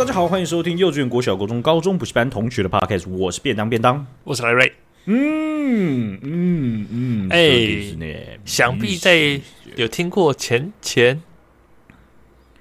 [0.00, 3.06] 好，大家好，欢迎收听幼稚园、国小、国中、高中补习班同学的 podcast。
[3.10, 4.72] 我是便当便当，我是赖瑞。
[5.04, 9.38] 嗯嗯嗯，哎、欸，想必在
[9.76, 11.20] 有听过前前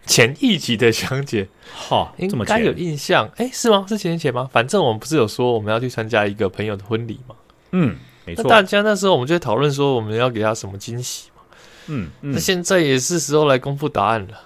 [0.06, 3.26] 前一集的讲解，哈，应该有印象。
[3.38, 3.86] 哎、欸，是吗？
[3.88, 4.50] 是前前吗？
[4.52, 7.34] 反正我们不是有说我们要去参加一个朋友的婚礼吗？
[7.72, 8.50] 嗯，没错。
[8.50, 11.44] 大家那时候我们就讨论说我们要给他什么惊喜嘛。
[11.88, 14.42] 嗯，那、嗯、现在也是时候来公布答案了。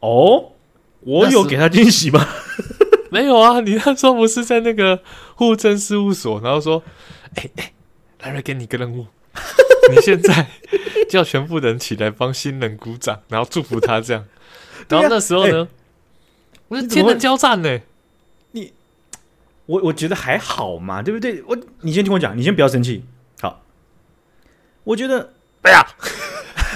[0.00, 0.52] 哦，
[1.08, 2.28] 我有给他惊喜吗？
[3.10, 5.02] 没有啊，你那时候不是在那个
[5.34, 6.82] 户政事务所，然后说，
[7.36, 7.72] 哎哎，
[8.20, 9.06] 来来给你一个任务，
[9.90, 10.46] 你现在
[11.08, 14.26] 叫全部人起来帮新人鼓掌，然后祝福他这样。
[14.90, 15.68] 然后那时候呢，欸、
[16.68, 17.80] 我是天人交战呢。
[18.52, 18.74] 你，
[19.64, 21.42] 我我觉得还好嘛，对不对？
[21.46, 23.02] 我你先听我讲，你先不要生气。
[23.40, 23.62] 好，
[24.84, 25.86] 我觉得，哎呀。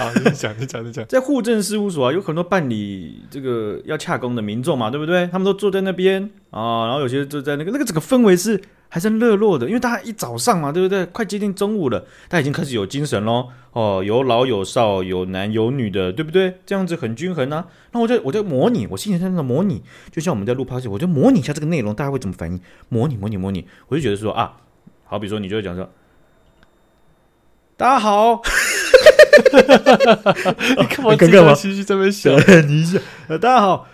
[0.03, 1.05] 好，你讲，你讲，你讲。
[1.07, 5.25] 在户政事务所啊，有很多办理这个要洽公的民众嘛，对不对？
[5.27, 11.05] 他们都坐在那边啊，然后有些就在那个那个整个氛围是还是热络的，因为大家一早上嘛，对不对？
[11.05, 13.47] 快接近中午了，大家已经开始有精神喽。
[13.71, 16.59] 哦，有老有少，有男有女的，对不对？
[16.65, 17.65] 这样子很均衡啊。
[17.93, 19.81] 那我就我就模拟，我心里在那模拟，
[20.11, 22.59] 就像我们在录 p o d 我就模拟一下这个内容，大家会怎么反应？
[22.89, 23.65] 模拟，模拟，模拟。
[23.87, 24.57] 我就觉得说啊，
[25.05, 25.89] 好比说你就会讲说，
[27.77, 28.41] 大家好。
[30.77, 31.15] 你干嘛？
[31.15, 31.53] 刚刚吗？
[31.55, 32.33] 继续这边想
[32.67, 32.99] 你一下。
[33.29, 33.87] 大家好，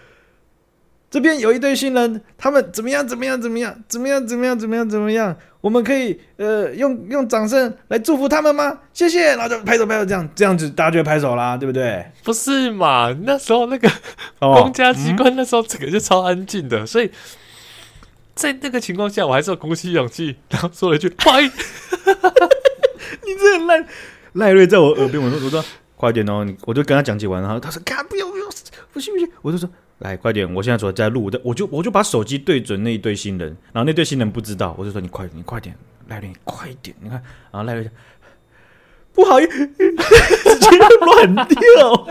[1.09, 3.07] 这边有一对新人，他们怎么样？
[3.07, 3.39] 怎么样？
[3.39, 3.77] 怎么样？
[3.87, 4.27] 怎么样？
[4.27, 4.57] 怎么样？
[4.59, 4.89] 怎么样？
[4.89, 5.35] 怎么样？
[5.61, 8.79] 我们可以呃用用掌声来祝福他们吗？
[8.93, 12.05] 谢谢，然后就拍手拍手，这样这样子大家就拍手啦，对不对？
[12.23, 13.13] 不是嘛？
[13.23, 13.89] 那时候那个
[14.39, 17.11] 公家机关那时候整个就超安静的，所以
[18.35, 21.41] 在那个情况下，我还是要鼓起勇气，然后说了一句：“拜。
[23.25, 23.85] ”你这很烂。
[24.33, 25.63] 赖瑞在我耳边，我说：“我说
[25.95, 28.45] 快点哦！”我就跟他讲解完，然后他说：“干不要不要，
[28.93, 29.69] 不行不行。”我就说
[29.99, 30.51] ：“来快点！
[30.53, 35.75] 我现在主要在录，我我就我就把手机对准那一对新人，然后那对新人不知道，我就说：“你快点，你快点，
[36.07, 37.89] 赖瑞你快点！”你看，然后赖瑞
[39.11, 42.07] 不好意思，直接乱掉，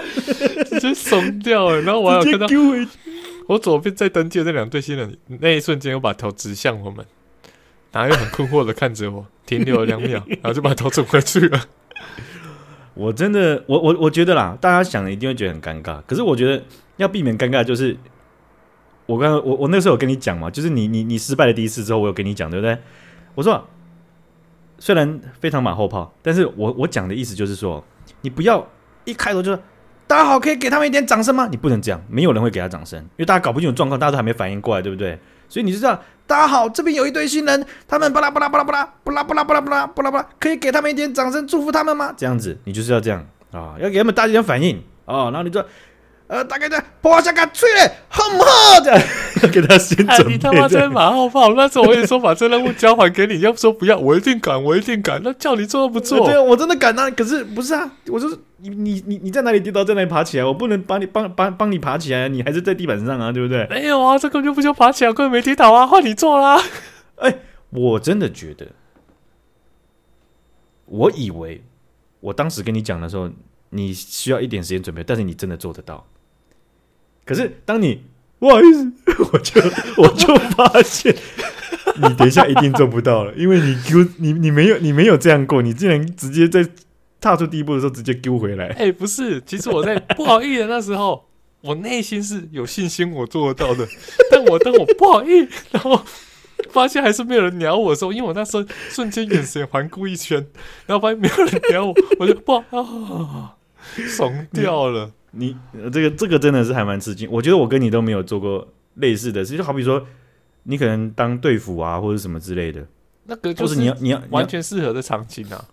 [0.66, 1.80] 直接怂掉了。
[1.82, 2.46] 然后我还有看到，
[3.46, 7.06] 我左边在登记的那两对新人，那一瞬间我把头指向我们，
[7.92, 11.58] 然后又很困惑的看着我，停留了两秒，然后就把头转回去了。
[12.94, 16.02] 我真的，我我我觉得啦，大家想的一定会觉得很尴尬。
[16.06, 16.62] 可是我觉得
[16.96, 17.96] 要避免尴尬，就是
[19.06, 22.76] 我刚刚我我那时候有跟你讲嘛，就是你你你失败了第一次之后，我有跟你讲，对不对？
[23.36, 23.64] 我说
[24.80, 27.84] 虽然非常马后炮，但是我我讲的意思就是说，
[28.22, 28.66] 你不要
[29.04, 29.62] 一开头就说
[30.08, 31.46] 大家好，可以给他们一点掌声吗？
[31.48, 35.18] 你不能这样，没有人会给他掌声，因为大家搞不清楚状况，大家都还没反应过来，对不对？
[35.48, 42.14] 所以你就这样，大家好，这边有一堆新人，他们巴拉巴拉巴拉巴拉巴拉巴拉巴拉巴拉巴拉巴拉，可以给他们一点掌声，祝福他们吗？
[42.16, 45.64] 这样子，你就是要这样啊、要给他们大一点反应啊、然后你说。
[46.28, 50.28] 呃，大概在破下个吹嘞，哼哼这样给他先准备、哎。
[50.28, 51.54] 你他妈真马后炮！
[51.54, 55.18] 那时候我跟你说把这任务交还给你，要不说不要，我一定敢，我一定敢。
[55.24, 56.26] 那叫你做都不做。
[56.26, 57.10] 对啊，我真的敢啊！
[57.10, 57.90] 可是不是啊？
[58.08, 63.66] 我就是你你你你在哪里跌倒在哪里爬起来，我不能帮你帮帮帮你爬起来，你还是在地板上啊，对不对？
[63.70, 66.62] 没有啊，这根本就不叫爬起来，根本没跌倒啊，换你做啦。
[67.16, 67.38] 哎，
[67.70, 68.66] 我真的觉得，
[70.84, 71.64] 我以为
[72.20, 73.30] 我当时跟你讲的时候，
[73.70, 76.06] 你需要一点时间准备，但是你真的做得到。
[77.28, 78.02] 可是，当你
[78.38, 78.90] 不好意思，
[79.32, 79.60] 我就
[79.98, 81.14] 我就发现，
[81.96, 86.66] 你等一下一定做不到了，因为你丢你你没有你没有这样过，你竟然直接在
[87.20, 88.68] 踏出第一步的时候直接丢回来。
[88.78, 91.28] 哎、不是，其实我在不好意思的那时候，
[91.60, 93.86] 我内心是有信心我做得到的。
[94.32, 96.00] 但我当我不好意思，然后
[96.70, 100.46] 发现还是没有人鸟我的时候，因为我那时候瞬间眼神环顾一圈，
[100.86, 103.56] 然后发现没有人鸟我，我就不好啊，
[104.06, 105.10] 怂掉了。
[105.32, 105.54] 你
[105.92, 110.04] 这个这个真的是还蛮吃惊，我觉得我跟你都没有做过类似的事，就好比说
[110.62, 112.86] 你可能当队服啊或者什么之类的，
[113.24, 115.64] 那个就是你要你要完全适合的场景啊，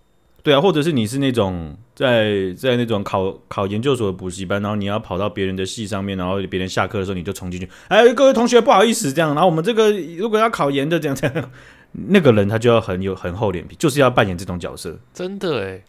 [0.43, 11.51] 对啊，或者是你是那种在在那种考考研究所的补习班，然后你要跑到别人的系上面，然后别人下课的时候你就冲进去，哎，各位同学不好意思这样，然后我们这个如果要考研的这样这样，
[12.09, 15.81] 那个人他就要很有很厚脸皮，就是要扮演这种角色，真的哎。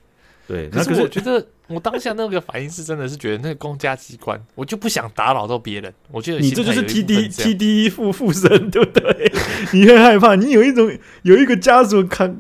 [0.47, 5.93] 对，可是我觉得我当下那个反应是真的是觉得那个公家机关，我就不想打扰到别人。
[6.13, 9.33] 我觉得你这就是 T D T D 附附身，对不对？
[9.73, 12.31] 你很害怕，你有一种有一个枷锁卡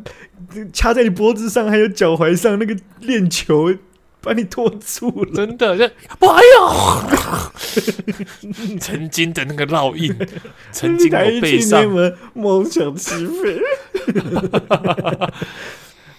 [0.73, 3.75] 掐在你脖子上，还有脚踝上那个链球
[4.21, 5.89] 把你拖住了，真的，就
[6.21, 7.03] 不哎呦，
[8.79, 10.15] 曾经的那个烙印，
[10.71, 11.85] 曾经我背上
[12.35, 13.61] 梦想起飞。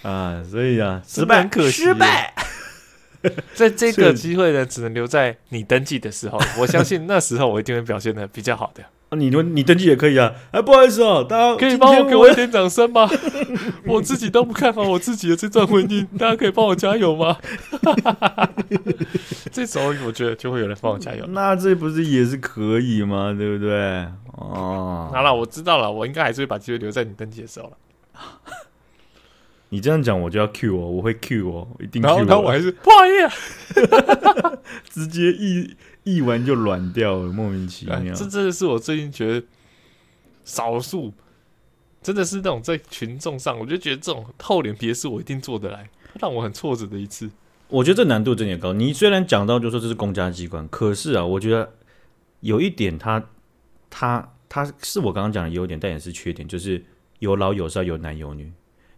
[0.04, 2.34] 啊，所以啊，失败，可惜，失败。
[3.56, 6.40] 在这个机会呢，只能留在你登记的时候。
[6.60, 8.84] 我相信那时候我一定会表现的比较好的。
[9.10, 10.32] 啊，你你登记也可以啊。
[10.52, 13.10] 哎，不好意思哦，大家可以帮我给我一点掌声吗？
[13.86, 17.38] 我自己都不看好我自己的这段婚姻，大家可以帮我加油吗？
[19.52, 21.26] 这时候我觉得就会有人帮我加油。
[21.30, 23.34] 那这不是也是可以吗？
[23.38, 24.06] 对不对？
[24.34, 27.78] 哦，好了，我知道了，我应该还是会把机会留在你登记的时候了。
[29.69, 32.24] 你这样讲，我就要 Q 哦，我会 Q 哦，一定 Q 哦。
[32.25, 34.60] 然后我还是不好意思，
[34.90, 38.14] 直接一一完就软掉了，莫名其妙。
[38.14, 39.46] 这真的是我最近觉得
[40.46, 41.12] 少数，
[42.02, 45.90] 真的是那种在群众上，我就觉得这种厚脸皮的事我一定做得来，
[46.22, 47.30] 让我很挫折的一次。
[47.68, 48.72] 我觉得这难度真的高。
[48.72, 51.74] 你虽然讲到就说这是公家机关，可是啊，我觉得
[52.40, 53.19] 有一点它，
[53.90, 56.81] 它它它是我刚刚讲的优点，但也是缺点，就是
[57.19, 58.50] 有老有少，有男有女。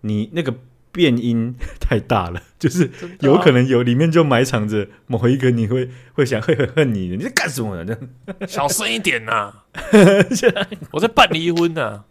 [0.02, 0.54] 你那个
[0.92, 7.98] 变音 太大了，就是有可能有里面就埋藏着某一个你会会想会恨你的，你在干什么呢？
[8.48, 9.66] 小声一点呐、啊！
[10.92, 12.06] 我在办离婚呢、啊。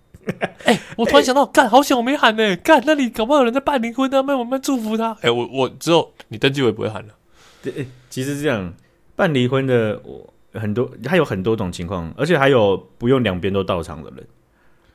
[0.64, 2.56] 哎、欸，我突然想到，干好险我没喊呢、欸。
[2.56, 5.12] 干那里搞不好有人在办离婚呢、啊，那我们祝福他。
[5.12, 7.14] 哎、欸，我我之后你登记我也不会喊了。
[7.62, 8.74] 对、欸，其实是这样，
[9.16, 14.26] 办离婚的我很多，还有很多种情况，而且还有不用两边都到场的人。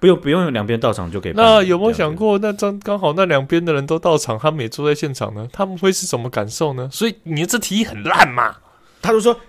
[0.04, 1.32] 不用不用，两边到场就可以。
[1.34, 5.48] 那有没有想过，那刚刚好那两边的人都到场，他们也坐在现场呢？
[5.54, 6.90] 他们会是什么感受呢？
[6.92, 8.58] 所以你这提议很烂嘛？
[9.02, 9.40] 他就说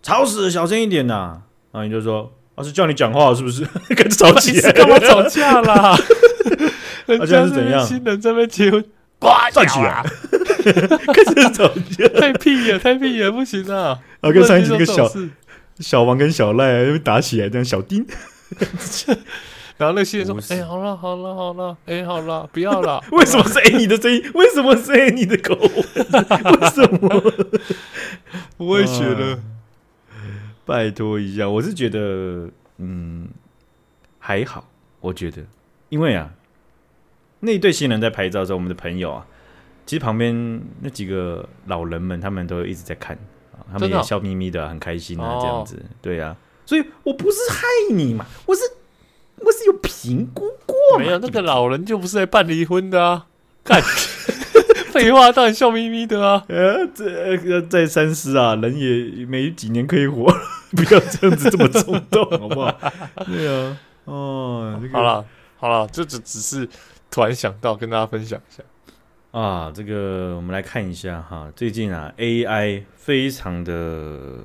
[0.00, 1.42] 吵死了，小声一点呐。
[1.72, 3.66] 然后你就说，我是叫你讲话是不是？
[3.96, 5.98] 跟吵起来，干嘛吵架啦？
[7.06, 7.84] 人家是怎样？
[7.84, 8.84] 新人在那边结婚，
[9.18, 10.04] 挂站起来，
[11.12, 13.98] 开始吵架，太屁了，太屁了，不行啊！
[14.20, 15.10] 啊，跟上几个小
[15.80, 18.06] 小王跟小赖又打起来，这样小丁。
[19.76, 23.02] 然后那些人说：“哎、欸，好了，好了，好了，哎、欸，好了，不要了。
[23.10, 24.22] ”为什么是哎你的声音？
[24.34, 25.54] 为什么是哎你的口？
[25.58, 27.22] 为什么？
[28.58, 29.40] 我也觉得？
[30.64, 32.48] 拜托一下，我是觉得，
[32.78, 33.28] 嗯，
[34.20, 34.68] 还好。
[35.00, 35.42] 我觉得，
[35.88, 36.30] 因为啊，
[37.40, 39.26] 那一对新人在拍照的时候，我们的朋友啊，
[39.84, 43.18] 其实旁边那几个老人们，他们都一直在看
[43.52, 45.84] 啊，他们也笑眯眯的，很开心啊，这样子。
[46.00, 48.62] 对啊，所以我不是害你嘛，我是。
[49.44, 53.26] 我是有评估过，没有那个老人就不是来办离婚的啊！
[53.64, 53.80] 看
[54.92, 56.44] 废话，当然笑眯眯的啊！
[56.48, 60.24] 呃，这要再三思啊，人也没几年可以活，
[60.76, 62.72] 不要这样子这么冲动，好不好？
[63.26, 65.24] 对啊，哦，这个、好了
[65.58, 66.68] 好了，这只只是
[67.10, 68.62] 突然想到跟大家分享一下
[69.38, 69.72] 啊。
[69.74, 74.38] 这个我们来看一下哈，最近啊，AI 非常的。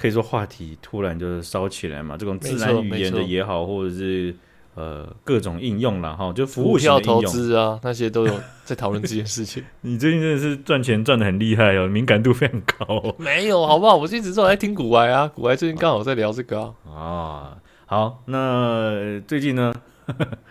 [0.00, 4.32] 可以说话题突然就烧起来嘛，这种自然语言的也好，或者是
[4.76, 9.64] 呃各种应用了哈，就服务型的应用投资啊，那些都有在讨论这件事情。
[9.82, 13.12] 你最近真的是赚钱赚的很厉害哦，敏感度非常高。
[13.18, 13.96] 没有，好不好？
[13.96, 16.74] 我一直都在听股癌啊，股癌最近刚好在聊这个啊。
[16.86, 19.74] 啊，好，那最近呢，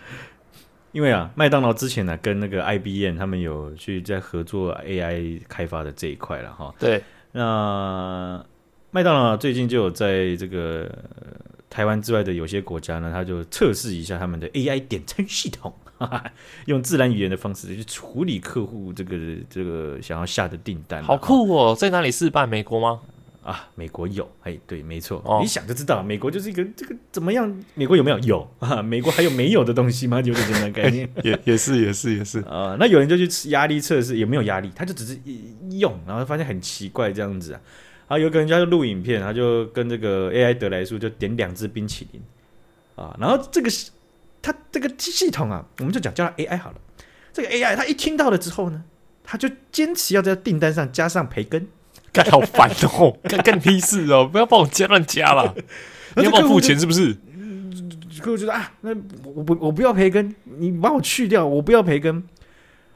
[0.91, 6.75] 因为啊，麦当劳之前呢、啊、跟那个 IBM 他们有去在合作 AI 开发的这一块了哈。
[6.77, 7.01] 对，
[7.31, 8.43] 那。
[8.97, 10.91] 麦当劳最近就有在这个
[11.69, 16.23] 台湾之外的有些国家呢，他就测试一下他们的 AI 点餐系统，哈哈，
[16.65, 19.15] 用自然语言的方式去处理客户这个
[19.51, 21.03] 这个想要下的订单。
[21.03, 21.75] 好酷哦！
[21.75, 22.49] 在哪里试办？
[22.49, 22.99] 美国吗？
[23.43, 27.55] 啊，美国有，哎，对，没错，哦、你想就知道，美国就是一个这个怎么样？
[27.75, 28.17] 美国有没有？
[28.21, 30.19] 有啊， 美国还有没有的东西吗？
[30.19, 32.75] 就这么概念， 也也是也是也是啊。
[32.79, 34.71] 那有人就去压力测试，有没有压力？
[34.75, 35.19] 他就只是
[35.77, 37.61] 用，然后发现很奇怪这样子啊。
[38.07, 42.21] 啊，有个人家就录影片，他就跟这个 AI 得来速就点两只冰淇淋
[42.95, 43.69] 啊，然后这个
[44.41, 46.77] 他这个系统啊，我们就讲叫他 AI 好了。
[47.33, 48.83] 这个 AI 他一听到了之后呢，
[49.23, 51.67] 他就坚持要在订单上加上培根，
[52.13, 55.53] 干好烦哦， 干干屁事哦，不要帮我加乱加了，
[56.15, 57.17] 你要帮我付钱是不是？
[58.21, 58.89] 客户觉得啊，那
[59.35, 62.23] 我不我不要培根，你帮我去掉，我不要培根。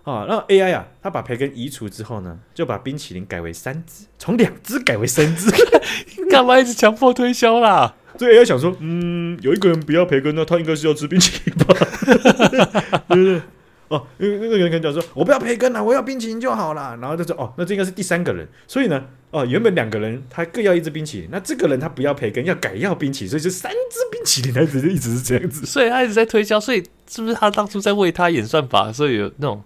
[0.04, 5.52] 啊，然后 AI 啊，他把培根移除之后呢，就把冰淇淋改为三只，从两只改为三只，
[6.30, 7.94] 干嘛一直强迫推销啦？
[8.18, 11.76] 所以 AI 想说，嗯，有一个人不要培根，那他应该是要吃冰淇淋吧？
[13.10, 13.42] 对不对？
[13.88, 16.98] 哦，那那个人可能讲说，我不要培根了，我要冰淇淋就好啦。
[17.02, 18.48] 然后他说，哦，那这应该是第三个人。
[18.66, 25.66] 所以呢，哦，原本两个人他各要一只冰淇淋，那这个人他不要培根，要改要冰淇淋，所以就三只冰淇淋，他直接一直是这样子。
[25.66, 29.62] 所以他一直在推销，所以是不是他当初在为他演算法，所以有那种。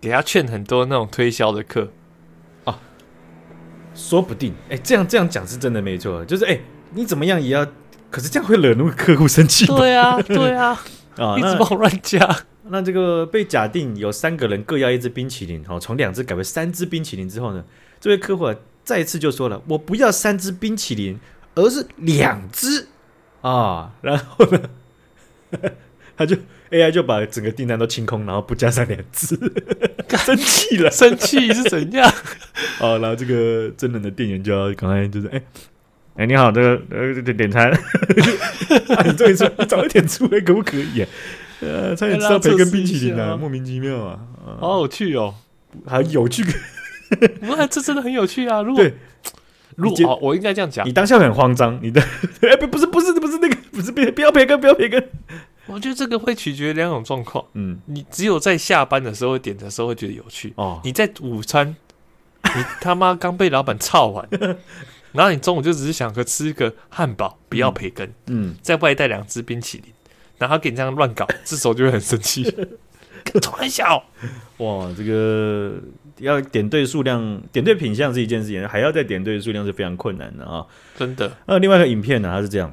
[0.00, 1.90] 给他劝很多那种推销的课。
[2.64, 2.80] 啊，
[3.94, 4.52] 说不定。
[4.68, 7.66] 哎、欸，这样这样讲是真的没错，就是哎、欸，你怎么样也要，
[8.10, 9.66] 可是这样会惹怒客户生气。
[9.66, 10.80] 对啊， 对啊，
[11.16, 12.44] 啊，一直帮我乱加。
[12.72, 17.64] 那这个被假定有三个人各要一支冰淇淋，哦，从两只改为三支冰淇淋之后呢，
[17.98, 18.54] 这位客户啊
[18.84, 21.18] 再一次就说了：“我不要三支冰淇淋，
[21.56, 22.86] 而是两只
[23.40, 24.60] 啊。”然后呢，
[26.16, 26.36] 他就
[26.70, 29.36] AI 就把整个订单都清空，然后不加上两字，
[30.08, 32.12] 生气了，生气是怎样？
[32.80, 35.42] 哦，然后这个真人的店员就要刚才就是哎。
[36.16, 41.08] 哎，你好，这个呃，点餐，啊、 你终于说，你早一点出来可不可以、啊？
[41.60, 44.18] 呃，差点吃到培根冰淇淋啊， 莫名其妙啊，
[44.60, 45.34] 好有趣哦，
[45.86, 46.44] 还有趣，
[47.48, 48.60] 哇，这真的很有趣啊！
[48.60, 48.84] 如果
[49.76, 52.02] 如果我应该这样讲，你当下很慌张，你的
[52.42, 55.02] 哎，不不是不是不是那个，不是别不要培根，不要培根。
[55.70, 61.74] 我觉得这个会取决于两种状况，嗯，你只有在下班的时候点的时候会觉得有趣哦，你在午餐，
[62.42, 64.28] 你他妈刚被老板操完。
[65.12, 69.86] 然后你中午就只是想个吃一个汉堡，不要培根，嗯，再外带两只冰淇淋，
[70.38, 72.44] 然后他给你这样乱搞，这时候就会很生气。
[73.24, 74.02] 开玩笑，
[74.58, 75.78] 哇，这个
[76.18, 80.64] 要点对数量，点对品相是一件事情，还要再点对数量是非常困难的啊，
[80.96, 81.36] 真的。
[81.46, 82.72] 那另外一个影片呢，它是这样，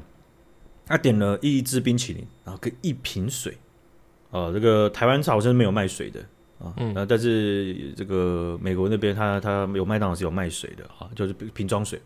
[0.87, 3.57] 他点了一支冰淇淋，然后跟一瓶水，
[4.31, 6.19] 哦，这个台湾好像是没有卖水的。
[6.59, 12.01] 啊，嗯，那但是这个美国那边，他他有麦当劳是有卖水的啊，就是瓶装水。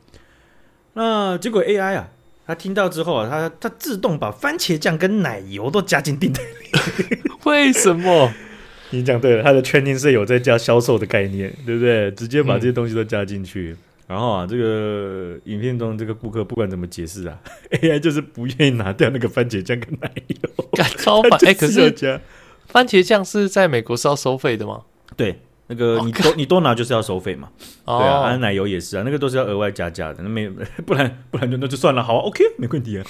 [0.94, 2.10] 那结果 AI 啊，
[2.46, 7.18] 他听到之后啊，他他自动把番茄酱跟奶油都加进订单里。
[7.46, 8.30] 为什么？
[8.92, 12.12] 你讲对了，他的 training 是有在加销售的概念，对不对？
[12.12, 13.78] 直接把这些东西都加进去，嗯、
[14.12, 17.40] 然后啊，这个影片中这个顾客不管怎么解释啊
[17.72, 21.40] ，AI 就是不愿意拿掉那个番茄酱跟奶油，超烦。
[21.48, 22.20] 哎，可是加。
[22.68, 24.82] 番茄酱是在美国是要收费的吗？
[25.16, 27.48] 对，那个你多你多拿就是要收费嘛。
[27.86, 30.22] 对啊，啊，奶油也是啊，那个都是要额外加价的。
[30.22, 30.50] 那没
[30.86, 33.06] 不然不然就那就算了，好，OK，没问题啊。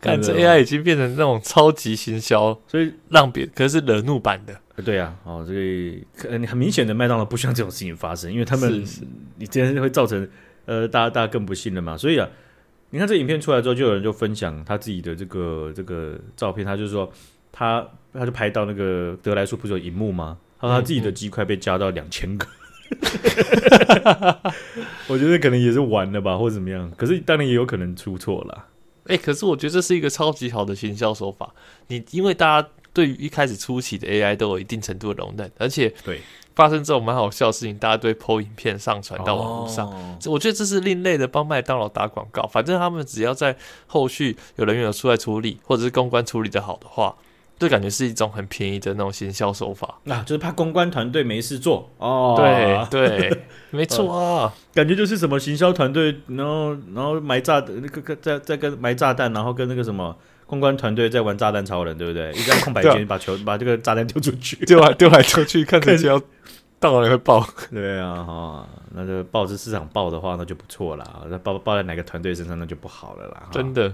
[0.00, 4.54] 看这 AI 已经变成那种超级行销，所以让别可是惹怒版的。
[4.84, 8.84] 对啊，哦，所以很很明显的麦当劳不希望这种事情发生，因为他们
[9.36, 10.28] 你这样会造成
[10.66, 11.96] 呃大家大家更不信了嘛。
[11.96, 12.28] 所以啊，
[12.90, 17.10] 你看这影片出来之后，就有人就分享他自己的这个这个照片，他就说
[17.52, 17.86] 他。
[18.18, 20.38] 他就拍到那个德莱叔不是有荧幕吗？
[20.58, 22.46] 他说他自己的鸡块被加到两千个，
[25.06, 26.90] 我觉得可能也是玩了吧，或者怎么样。
[26.96, 28.64] 可是当然也有可能出错了。
[29.08, 31.52] 哎、欸，可是我觉得这是一个超级好的行销手法。
[31.88, 36.20] 你因为大家对于一开始初期的 AI 都有一定程度的容忍，而且对
[36.54, 39.88] 发生这种蛮好笑的事情，大家都会 po 影片上传到网络上。
[39.90, 42.46] 哦、我觉得这是另类的帮麦当劳打广告。
[42.46, 47.14] 反正他们只要在后续有人员有出来处理，或者是公关处理的好的话。
[47.58, 52.34] 就感觉是一种很便宜的那种行销手法，那、啊、就是怕公关团队没事做哦。
[52.36, 60.14] 对对，没错啊， 感觉就是什么行销团队，然后然后埋炸那个在在跟埋炸弹，然后跟那个什么
[60.46, 62.30] 公关团队在玩炸弹超人，对不对？
[62.32, 66.20] 一张空白 键把球把这个炸弹丢出去，丢来丢来丢去，看谁要
[66.78, 67.42] 到哪里会爆。
[67.70, 71.26] 对啊，哈、哦，那这报纸市场爆的话，那就不错了。
[71.30, 73.48] 那爆爆在哪个团队身上，那就不好了啦。
[73.50, 73.90] 真的。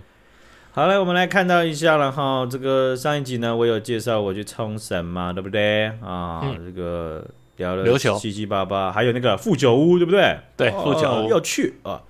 [0.75, 2.49] 好了，我们来看到一下了哈。
[2.51, 6.41] 这个上一集呢，我有介绍我去冲绳嘛，对不对啊？
[6.45, 7.23] 嗯、这个
[7.59, 10.39] 聊了七七八八，还有那个富久屋，对不对？
[10.57, 12.01] 对，富久屋、哦、要去啊。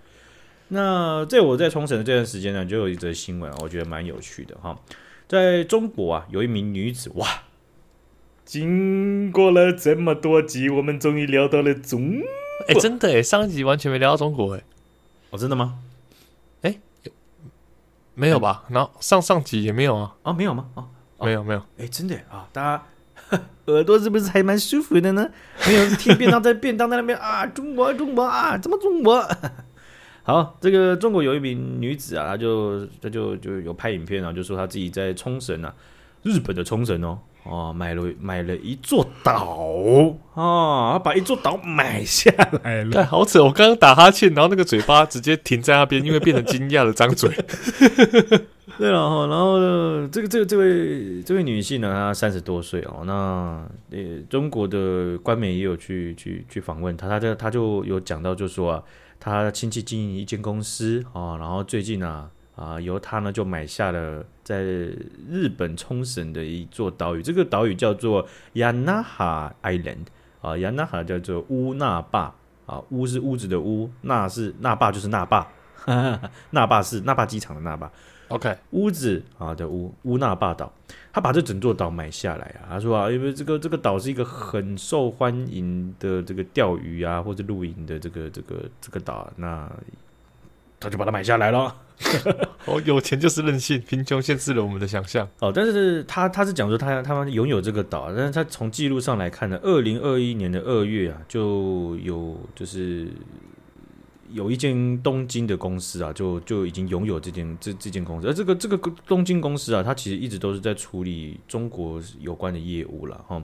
[0.68, 4.78] 那在我在冲绳的这段时间呢，就有一则新闻，我觉得蛮有趣的哈。
[5.26, 7.26] 在中国啊，有一名女子哇，
[8.44, 12.28] 经过了这么多集，我们终于聊到了中国。
[12.68, 14.62] 哎，真的哎，上一集完全没聊到中国哎。
[15.30, 15.80] 哦，真的吗？
[18.14, 18.64] 没有吧？
[18.68, 20.14] 然后上上集也没有啊？
[20.22, 20.66] 啊，没有吗？
[20.74, 20.84] 啊，
[21.20, 21.62] 没有没有。
[21.78, 22.46] 哎，真的啊！
[22.52, 22.82] 大家
[23.66, 25.28] 耳朵是不是还蛮舒服的呢？
[25.66, 29.26] 没有听便当在便当在那边啊，中国中国啊，怎么中国？
[30.24, 35.74] 好，这个中国有一名女子啊，她就她就就有拍影片啊，就说她自己在冲绳啊，
[36.22, 37.18] 日本的冲绳哦。
[37.44, 39.58] 哦，买了买了一座岛
[40.34, 42.30] 啊，把一座岛买下
[42.62, 43.00] 来了。
[43.00, 43.42] 哎，好扯！
[43.42, 47.28] 我刚刚打哈欠，然后那个嘴巴直接停在那边，因为变成惊讶的张嘴。
[48.78, 53.02] 对了哈，然后呢，这个这个这位这位女性呢，她三十多岁哦。
[53.04, 58.82] 那呃，中国的官媒也有去去去访问她，她就她就有讲到，就说啊，
[59.18, 62.30] 她亲戚经营一间公司啊，然后最近啊。
[62.54, 70.06] 啊，由她呢就买下了在日本冲绳的一座岛屿，这个岛屿叫做 Yanaha Island
[70.40, 72.34] 啊，Yanaha 叫做乌那霸
[72.66, 75.46] 啊，乌是屋子的乌，那是那霸就是那霸，
[76.50, 77.90] 那霸是那霸机场的那霸
[78.28, 80.72] ，OK，屋子啊的乌乌那霸岛，
[81.12, 89.70] 他把这整座岛买下来啊，他说啊，因为这个这个岛是一个很受欢迎的这个钓鱼啊或者露营的这个这个这个岛，那。
[90.82, 91.74] 他就把它买下来了。
[92.66, 95.28] 哦，有钱就是任性，贫穷限制了我们的想象。
[95.38, 103.08] 哦，但是他他是讲说他他们拥有这个岛，但是他从记录上来看呢，二零二一年的二月啊，就有就是
[104.30, 113.40] 有一间东京的公司啊，就就已经拥有这间这这间公司，而这个这个东京公司啊，它其实一直都是在处理中国有关的业务了哈，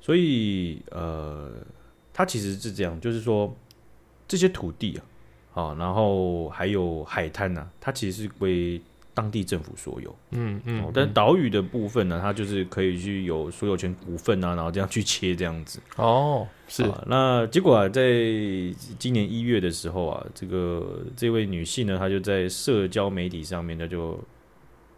[0.00, 1.52] 所以呃，
[2.12, 3.54] 它其实是这样，就是说
[4.26, 5.04] 这些土地啊。
[5.56, 8.78] 啊，然后还有海滩呢、啊，它其实是归
[9.14, 10.14] 当地政府所有。
[10.32, 15.80] 嗯嗯、哦，但岛屿的部分呢，它就是可以去有所有权股份啊，然后这样去切这样子。
[15.96, 16.82] 哦，是。
[16.82, 18.02] 啊、那结果啊，在
[18.98, 24.22] 今年一月的时候啊，这个这位女性呢，她就在社交媒体上面她，就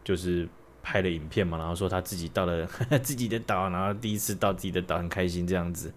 [0.03, 0.49] 就是
[0.83, 2.67] 拍了影片嘛，然后说她自己到了
[3.01, 5.93] 自己的岛，然后第一次到自己的岛，很开心这样子。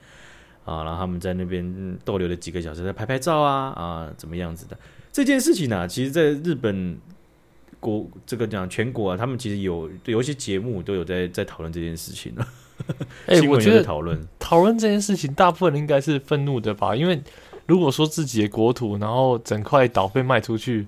[0.63, 4.77] 啊，然后他们在那边逗留了几个小时，在拍拍照啊啊，怎么样子的
[5.11, 5.87] 这件事情呢、啊？
[5.87, 6.97] 其实，在日本
[7.79, 12.45] 国这个讲全国啊，他们其实有有一些节目都有在在讨论这件事情呢。
[13.25, 16.95] 哎、欸，我觉得讨论讨论这件事情，大部分人应该是愤怒的吧？
[16.95, 17.21] 因为
[17.65, 20.85] 如果说自己的国土，然后整块岛被卖出去，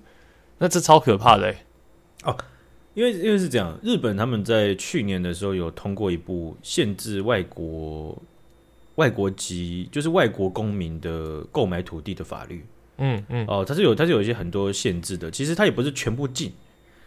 [0.59, 1.57] 那这超可怕的、欸。
[2.23, 2.37] 哦，
[2.93, 8.21] 因为因为是这样，日本他们在去年的时候有通过一部限制外国。
[8.95, 12.63] 外国籍就是外国公民的购买土地的法律，
[12.97, 15.31] 嗯嗯，哦，它是有它是有一些很多限制的。
[15.31, 16.51] 其实它也不是全部禁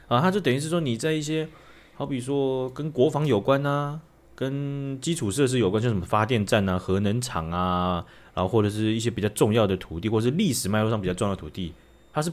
[0.08, 1.48] 啊，它就等于是说你在一些
[1.94, 4.00] 好比说跟国防有关啊，
[4.34, 11.72] 跟基础设施有关，像什么发电站啊、核能厂啊，然后或者是一些比较重要的土地，或者是历史脉络上比较重要的土地，
[12.12, 12.32] 它是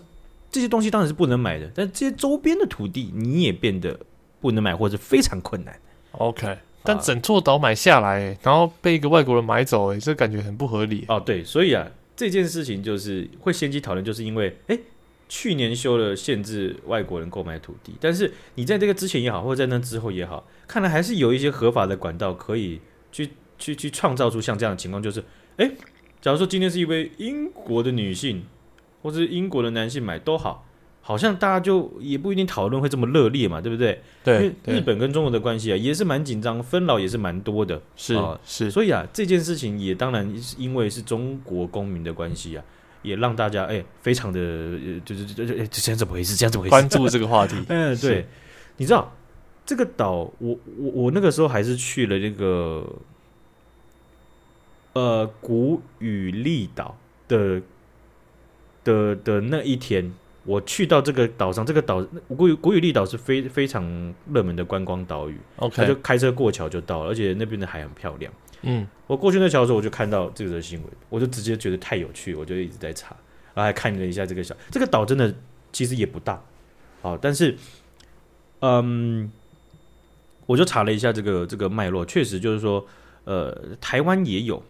[0.50, 1.72] 这些东西当然是不能买的。
[1.76, 4.00] 但这些周边的土地你也变得
[4.42, 5.80] 不能买，或者是非常困难。
[6.14, 6.58] OK。
[6.84, 11.06] 但整座岛买下来，然后被一个外国人买走，哎，这感觉很不合理。
[11.08, 14.78] 哦，对，所以啊，这件事情就是会掀起讨论，就是因为，哎，
[15.30, 25.24] 去年修了限制外国人购买土地，但是你在这个之前也好，或者在那之后也好，看来还是有一些合法的管道可以去去去创造出像这样的情况，就是，
[25.58, 25.72] 哎，
[26.22, 28.44] 假如说今天是一位英国的女性，
[29.02, 30.66] 或者是英国的男性买都好。
[31.06, 34.02] 好像大家就也不一定讨论会这么热烈嘛，对不对？
[34.24, 37.82] 对，因为日本跟中国的关系啊，也是蛮紧张，纷扰也是蛮多的。
[37.98, 42.64] 是、呃、是，所以啊，这件事情也当然是因为是中国公民的关系啊，
[43.02, 44.40] 也让大家哎、欸，非常的
[45.04, 46.38] 就是这这这这怎么回事？
[46.38, 46.70] 这样怎么回事？
[46.70, 47.58] 关注这个话题。
[47.68, 48.26] 嗯，对，
[48.78, 49.14] 你知道
[49.66, 52.88] 这个岛，我我我那个时候还是去了那个
[54.94, 57.62] 呃古宇利岛的
[58.86, 60.14] 的的那一天。
[60.46, 65.38] 我去到这个岛上，这个岛古宇古雨利岛是非非常热门的观光岛屿。
[65.56, 68.32] OK，他就开车过桥就到了，而且那边的海很漂亮。
[68.64, 73.16] 嗯，我过去那桥的时候，我就看到这个新闻，我就直接觉得太有趣，我就一直在查，
[73.54, 75.34] 然后还看了一下这个小这个岛，真的
[75.72, 76.42] 其实也不大，
[77.02, 77.58] 好，但是，
[78.60, 79.32] 嗯，
[80.46, 82.86] 我就查了一下这个这个脉络，确实就是说，
[83.24, 84.62] 呃，台湾也有，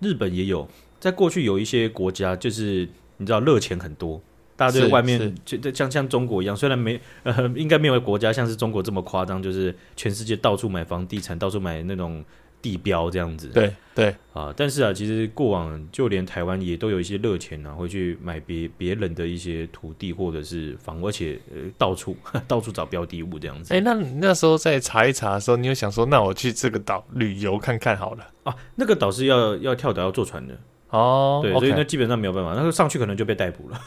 [0.00, 2.88] 日本也有，在过去有一些国家，就是
[3.18, 4.20] 你知道热钱很多。
[4.56, 12.24] 大家对外面就像像中国一样，虽然没呃， 应该没有国家像是中国这么夸张，就是全世界到处买房地产，到处买那种
[12.62, 13.48] 地标这样子。
[13.48, 22.16] 对对啊，但是啊，其实过往就连台湾也都有一些热钱啊，会去买别别人的一些土地或者是房，而且呃到处
[22.48, 23.74] 到处找标的物这样子。
[23.74, 28.56] 哎、欸，那你那时候在查一查的时候，你有想说，那我去这个岛旅游看看好了啊？
[28.76, 30.58] 那个岛是要要跳岛要坐船的。
[30.90, 33.80] 哦，对.所以那基本上没有办法，那个上去可能就被逮捕了，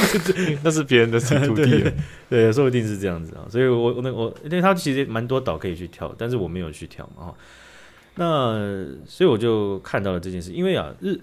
[0.64, 1.94] 那是别人的土地 对，
[2.30, 3.44] 对，说不定是这样子啊。
[3.50, 7.34] 所以我我那我，因为他其实蛮多岛可以去跳，但是我没有去跳嘛哈。
[8.14, 11.20] 那所以我就看到了这件事，因为啊，日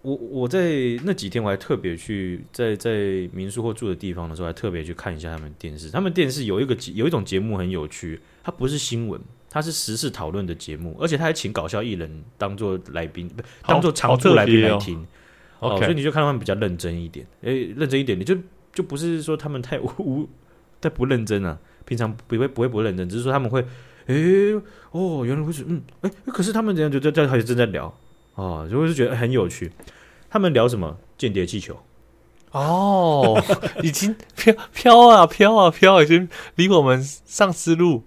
[0.00, 0.72] 我我在
[1.04, 5.90] 那几天我还特别去在在民宿或住的地方的时候，还特别去看一下他们电视。
[5.90, 9.20] 他们电视有一个有一种节目很有趣，它不是新闻。
[9.52, 15.06] 他是时事讨论的节目，而且他还请搞笑艺人当做来宾，不当做常驻来宾来听。
[15.58, 18.34] 哦，所以你就看他们比较认真一点，哎、欸，认真一点，你就
[18.72, 20.26] 就不是说他们太无
[20.80, 21.58] 太不认真啊。
[21.84, 23.60] 平常不会不会不认真，只是说他们会，
[24.06, 24.54] 哎、欸，
[24.92, 27.86] 哦，原来会是，嗯，哎、欸，可是他们怎样就在在还正在聊
[28.34, 29.70] 啊，就会是觉得很有趣。
[30.30, 30.96] 他们聊什么？
[31.18, 31.76] 间谍气球。
[32.52, 33.38] 哦，
[33.82, 38.04] 已经飘飘啊飘啊飘，已经离我们上思路。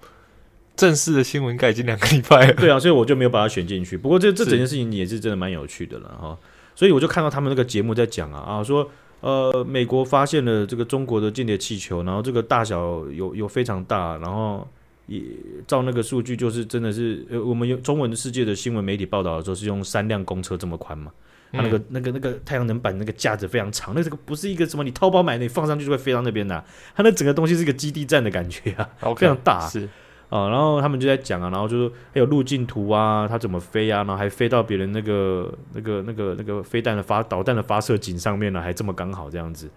[0.76, 3.98] 正式的新闻应该已经两个礼拜了，对啊，所以我就没有把它选进去。
[3.98, 6.38] 不过这这整件事情也是真的蛮有趣的了哈，
[6.76, 8.90] 所以我就看到他们那个节目在讲啊啊，说
[9.22, 14.68] 呃美国发现了这个中国的间谍气球，然后这个大小有有非常大，然后
[15.08, 15.22] 也
[15.66, 21.12] 照那个数据就是真的是呃我们用中文的世界的新闻媒体报道的时候是用三辆公车这么宽嘛，
[21.52, 29.68] 它那个、嗯、那个那个太阳能板那个架子非常长，那这个不是一个什么你淘宝买的，你放上去就会飞到那边的、啊，它那整个东西是一个基地站的感觉啊，okay, 非常大。
[29.70, 29.88] 是
[30.36, 39.70] 啊，然后他们就在讲啊，然后就说还有路径图啊，它怎么飞啊，然后还飞到别人那个那个那个那个飞弹的发导弹的发射井上面了，还这么刚好这样子。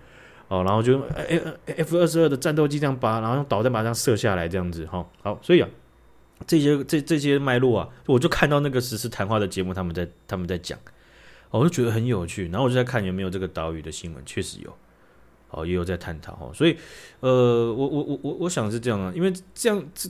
[0.49, 0.99] 哦，然后就
[1.67, 5.07] F 二十二的战斗机这样把，然后用导弹把它这样射下来这样子哈、哦。
[5.21, 5.69] 好，所以啊，
[6.47, 10.79] 这些这这些脉络啊，我就看到那个实时谈话的节目，他们在他们在讲，
[11.51, 12.49] 我就觉得很有趣。
[12.49, 14.75] 然后我就在看有没有这个岛屿的新闻，确实有，
[15.51, 16.51] 哦，也有在探讨哦。
[16.55, 16.75] 所以
[17.21, 20.09] 呃，我我我我我想是这样啊，因为这样这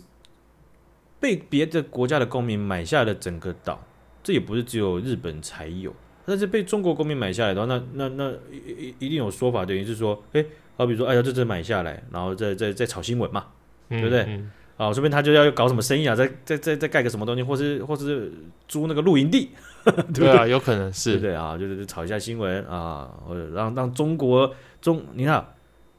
[1.20, 3.82] 被别的国家的公民买下了整个岛，
[4.22, 5.94] 这也不是只有日本才有。
[6.24, 10.44] 但是被中国公民买下来的话，那那那一一定有说法，等于是说，哎，
[10.76, 13.46] 好比说，哎呀，这这买下来，然后再再再炒新闻嘛，
[13.88, 14.24] 对不对？
[14.28, 18.30] 嗯，啊，说不定他就要搞什么生意啊，再再再再盖个什么东西，或是或是
[18.68, 19.48] 租那个露营地，
[19.84, 20.24] 对不对？
[20.24, 21.56] 对啊，有可能是，对不对啊？
[21.56, 25.54] 就是炒一下新闻啊，或者让让中国中，你看，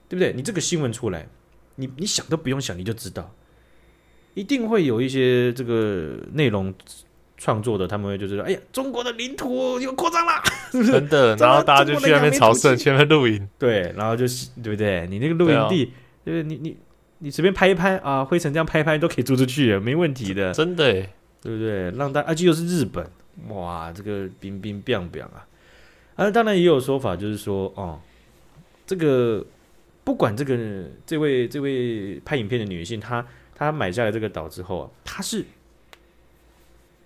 [0.08, 0.32] 对不对？
[0.34, 1.27] 你这个新闻出来，
[1.75, 3.34] 你你想都不用想，你就知道，
[4.39, 6.73] 一定会有一些这个内容。
[7.41, 10.34] 创作的他们会就是说，哎呀，中国的领土又扩张了，
[10.73, 10.91] 是不是？
[10.91, 15.08] 真的， 然后大家就去那边朝圣，去那边露营，对，然后就是对不对？
[15.10, 15.93] 你那个露营地，
[16.25, 16.75] 对、哦、你你
[17.19, 20.91] 你随便拍一拍啊，灰尘这样拍一拍都可以租出去，没问题的，真的，
[21.41, 21.89] 对不对？
[21.91, 23.08] 让大而且又是日本，
[23.47, 25.47] 哇，这个冰冰冰冰啊！
[26.17, 28.02] 啊，当然也有说法，就是说，哦，
[28.86, 29.45] 这个
[30.04, 30.58] 不管这个
[31.06, 33.25] 这位这位拍影片的女性，她
[33.60, 35.45] 她买下来这个岛之后啊，他是。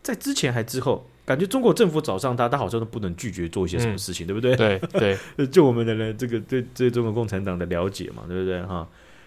[0.03, 4.55] 在之前还之后，感觉中国政府找上他，他好像都不能拒绝做一些什么事情，嗯、对不对？
[4.57, 8.85] 对对， 就我们的人这个对对中国共产党的了解嘛，对不对哈？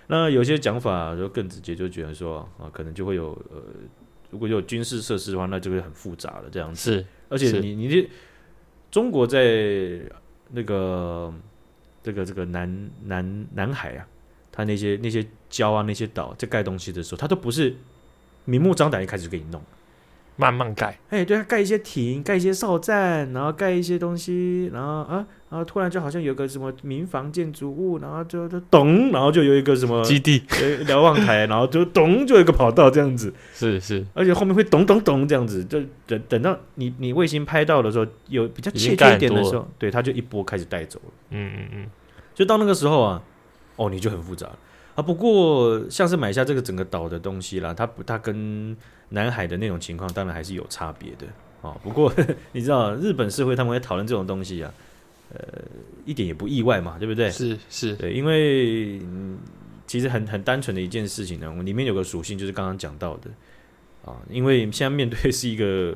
[0.09, 3.63] 那有些讲法就更直接，就觉得说啊，可能就会有呃，
[4.31, 6.93] 如果有军事设施的话，那就会很复杂了这样子。
[6.93, 8.07] 是，而且你你这
[8.91, 9.99] 中国在
[10.51, 11.33] 那个
[12.03, 14.07] 这个这个南南南海啊，
[14.57, 17.77] 它那些那些礁啊那些岛在盖东西的时候，它都不是
[18.45, 19.63] 明目张胆一开始就给你弄。
[20.39, 30.43] 慢慢盖，哎，对，盖一些亭，盖一些哨站，然后盖一些东西，然后啊，然后突然就好像有个什么民房建筑物，然后就就咚，然后就有一个什么基地，
[30.87, 41.87] 瞭望台，然后就咚，就有一个跑道这样子，是是，而且后面会咚咚咚这样子，就等等到你你卫星拍到的时候，有比较切切一点的时候，对，它就一波开始带走了，嗯嗯嗯，
[42.35, 43.23] 就到那个时候啊，
[43.77, 44.59] 哦，你就很复杂了
[44.97, 45.03] 啊。
[45.03, 48.77] 不过像是买下这个整个岛的东西啦，它不，它跟
[49.11, 51.27] 南海的那种情况，当然还是有差别的
[51.61, 51.77] 哦。
[51.83, 52.13] 不过
[52.53, 54.73] 你知道，日本社会他们会讨论这种东西啊，
[55.33, 55.41] 呃，
[56.05, 57.31] 一点也不意外嘛，对不对？
[57.31, 59.39] 是是，对，因为、嗯、
[59.87, 63.31] 其实很很单纯的一件事情呢，我里面有个属性就是刚刚讲到的
[64.05, 65.95] 啊，因为现在面对是一个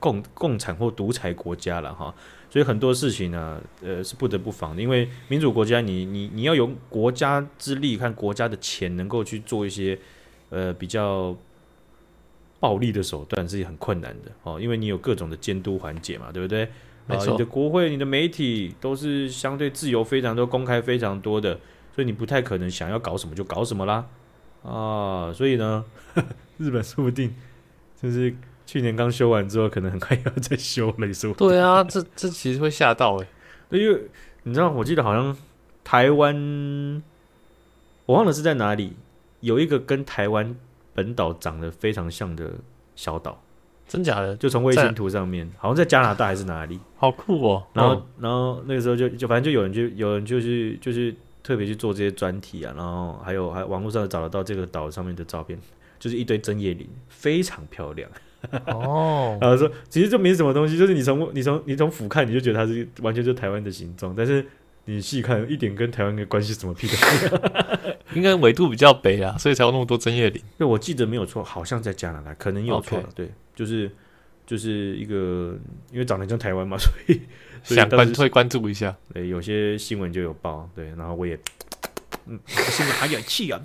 [0.00, 2.14] 共共产或独裁国家了哈，
[2.56, 4.80] 所以很多事情呢，呃，是不得不防的。
[4.80, 9.98] 因为民主国家你，你你你要用国家之力看国家的钱，能够去做一些
[10.48, 11.36] 呃比较。
[12.58, 16.66] 暴力的手段是很困难的哦，因为你有各种的监督环节嘛，对不对？
[17.06, 21.60] 没错，你的国会、你的媒体都是相对自由非常多、公开非常多的，
[21.94, 24.06] 所以你不太可能想要搞什么就搞什么啦
[24.64, 25.30] 啊！
[25.34, 25.84] 所以呢，
[26.56, 27.34] 日本说不定
[28.00, 28.34] 就是
[28.66, 33.26] 去年刚修完之后，可能很快要再修了，说对啊，这这其实会吓到哎，
[33.70, 34.02] 因为
[34.42, 35.34] 你知道，我记得好像
[35.82, 37.02] 台湾，
[38.04, 38.94] 我忘了是在哪里，
[39.40, 40.54] 有一个跟台湾。
[40.96, 42.50] 本岛长得非常像的
[42.94, 43.38] 小岛，
[43.86, 44.34] 真假的？
[44.36, 46.80] 就从卫星图上面，好像在加拿大还是哪里？
[46.96, 47.62] 好酷哦！
[47.74, 55.58] 然后，嗯、然后那个时候就就反正就有人就有人就是就是特别去做这些专题啊，然后还有还网络上找得到这个岛上面的照片，
[55.98, 58.10] 就是一堆针叶林，非常漂亮。
[58.66, 64.44] 哦， 然后说其实这没什么东西，就是你从你从你从俯瞰你就觉得它是完全就是台湾的形状，但是。
[64.88, 67.94] 你细看，一点跟台湾的关系什么屁都没有。
[68.14, 70.40] 应该纬度比较北啊，所以才有那么多针叶林。
[70.56, 73.08] 对，我记得没有错，好像在加拿大，可能有错了。
[73.12, 73.90] 对，就是
[74.46, 75.58] 就是一个，
[75.90, 77.20] 因为长得像台湾嘛， 所以，
[77.64, 78.96] 想关会关注一下。
[79.12, 80.70] 对，有些新闻就有报。
[80.72, 81.36] 对，然后我也，
[82.26, 83.60] 嗯，心里好有气啊。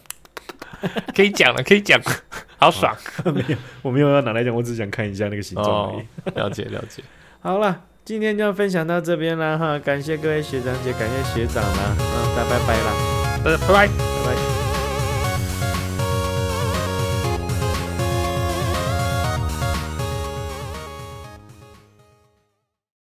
[1.15, 1.99] 可以讲了，可以讲，
[2.57, 2.95] 好爽。
[3.25, 5.99] 没有，我没有要拿来讲，我只想看一下那个形状而已。
[5.99, 6.31] 哦。
[6.35, 7.03] 了解，了解。
[7.41, 7.81] 好了。
[8.03, 12.91] 今天就分享到这边了哈，感谢各位学长姐，感谢学长啦，嗯，大家拜拜啦，
[13.45, 14.40] 大家拜拜。